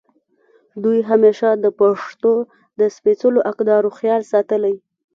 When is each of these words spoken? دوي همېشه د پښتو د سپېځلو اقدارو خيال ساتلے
دوي 0.83 0.99
همېشه 1.09 1.49
د 1.63 1.65
پښتو 1.79 2.33
د 2.79 2.81
سپېځلو 2.95 3.39
اقدارو 3.51 3.89
خيال 3.99 4.21
ساتلے 4.31 4.73